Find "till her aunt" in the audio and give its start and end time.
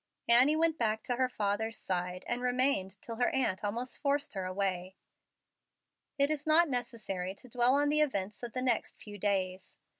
3.03-3.63